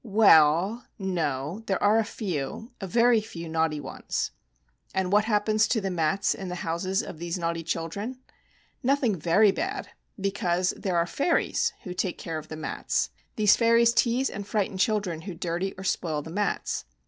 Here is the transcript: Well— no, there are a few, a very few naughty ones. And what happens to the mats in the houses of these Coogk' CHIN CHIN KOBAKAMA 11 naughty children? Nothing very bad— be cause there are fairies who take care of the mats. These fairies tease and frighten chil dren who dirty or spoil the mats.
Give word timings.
Well— 0.03 0.87
no, 0.97 1.61
there 1.67 1.83
are 1.83 1.99
a 1.99 2.03
few, 2.03 2.71
a 2.81 2.87
very 2.87 3.21
few 3.21 3.47
naughty 3.47 3.79
ones. 3.79 4.31
And 4.95 5.11
what 5.11 5.25
happens 5.25 5.67
to 5.67 5.79
the 5.79 5.91
mats 5.91 6.33
in 6.33 6.47
the 6.47 6.55
houses 6.65 7.03
of 7.03 7.19
these 7.19 7.37
Coogk' 7.37 7.53
CHIN 7.53 7.53
CHIN 7.53 7.53
KOBAKAMA 7.53 7.53
11 7.53 7.55
naughty 7.55 7.63
children? 7.63 8.19
Nothing 9.11 9.15
very 9.19 9.51
bad— 9.51 9.89
be 10.19 10.31
cause 10.31 10.71
there 10.75 10.97
are 10.97 11.05
fairies 11.05 11.73
who 11.83 11.93
take 11.93 12.17
care 12.17 12.39
of 12.39 12.47
the 12.47 12.57
mats. 12.57 13.11
These 13.35 13.55
fairies 13.55 13.93
tease 13.93 14.31
and 14.31 14.47
frighten 14.47 14.79
chil 14.79 14.99
dren 15.01 15.21
who 15.21 15.35
dirty 15.35 15.75
or 15.77 15.83
spoil 15.83 16.23
the 16.23 16.31
mats. 16.31 16.85